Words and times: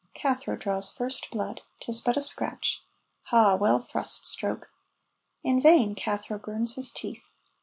Cathro 0.15 0.55
draws 0.57 0.91
first 0.91 1.29
blood. 1.29 1.61
'Tis 1.79 2.01
but 2.01 2.17
a 2.17 2.23
scratch. 2.23 2.83
Ha! 3.25 3.53
well 3.55 3.77
thrust, 3.77 4.25
Stroke. 4.25 4.71
In 5.43 5.61
vain 5.61 5.93
Cathro 5.93 6.39
girns 6.39 6.73
his 6.73 6.91
teeth. 6.91 7.29